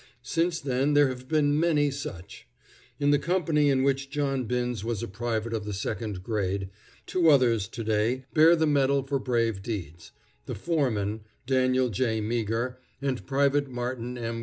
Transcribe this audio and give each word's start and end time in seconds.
Since 0.23 0.59
then 0.61 0.95
there 0.95 1.09
have 1.09 1.27
been 1.27 1.59
many 1.59 1.91
such. 1.91 2.47
In 2.99 3.11
the 3.11 3.19
company 3.19 3.69
in 3.69 3.83
which 3.83 4.09
John 4.09 4.45
Binns 4.45 4.83
was 4.83 5.03
a 5.03 5.07
private 5.07 5.53
of 5.53 5.63
the 5.63 5.75
second 5.75 6.23
grade, 6.23 6.71
two 7.05 7.29
others 7.29 7.67
to 7.67 7.83
day 7.83 8.25
bear 8.33 8.55
the 8.55 8.65
medal 8.65 9.03
for 9.03 9.19
brave 9.19 9.61
deeds: 9.61 10.11
the 10.47 10.55
foreman, 10.55 11.21
Daniel 11.45 11.89
J. 11.89 12.19
Meagher, 12.19 12.77
and 12.99 13.27
Private 13.27 13.69
Martin 13.69 14.17
M. 14.17 14.39